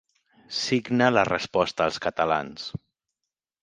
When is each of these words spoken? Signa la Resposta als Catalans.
Signa 0.59 1.11
la 1.17 1.25
Resposta 1.31 1.87
als 1.89 2.03
Catalans. 2.09 2.69